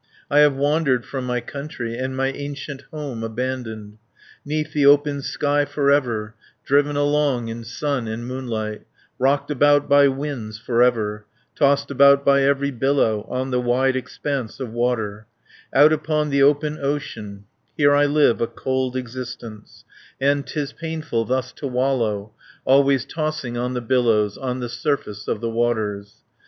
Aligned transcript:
20 0.29 0.39
I 0.39 0.41
have 0.41 0.55
wandered 0.55 1.05
from 1.05 1.27
my 1.27 1.39
country, 1.41 1.95
And 1.95 2.17
my 2.17 2.31
ancient 2.31 2.81
home 2.89 3.23
abandoned. 3.23 3.99
'Neath 4.43 4.73
the 4.73 4.83
open 4.83 5.21
sky 5.21 5.63
for 5.63 5.91
ever, 5.91 6.33
Driven 6.65 6.95
along 6.97 7.49
in 7.49 7.63
sun 7.63 8.07
and 8.07 8.27
moonlight, 8.27 8.87
Rocked 9.19 9.51
about 9.51 9.87
by 9.87 10.07
winds 10.07 10.57
for 10.57 10.81
ever, 10.81 11.27
Tossed 11.53 11.91
about 11.91 12.25
by 12.25 12.41
every 12.41 12.71
billow, 12.71 13.27
On 13.29 13.51
the 13.51 13.61
wide 13.61 13.95
expanse 13.95 14.59
of 14.59 14.73
water, 14.73 15.27
Out 15.71 15.93
upon 15.93 16.31
the 16.31 16.41
open 16.41 16.79
ocean, 16.81 17.43
Here 17.77 17.93
I 17.93 18.07
live 18.07 18.41
a 18.41 18.47
cold 18.47 18.95
existence, 18.97 19.85
And 20.19 20.47
'tis 20.47 20.73
painful 20.73 21.25
thus 21.25 21.51
to 21.51 21.67
wallow, 21.67 22.31
30 22.65 22.65
Always 22.65 23.05
tossing 23.05 23.55
on 23.55 23.75
the 23.75 23.81
billows, 23.81 24.35
On 24.35 24.61
the 24.61 24.67
surface 24.69 25.27
of 25.27 25.41
the 25.41 25.49
waters. 25.51 26.23